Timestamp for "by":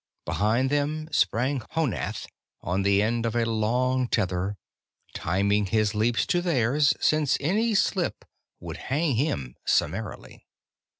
6.25-6.39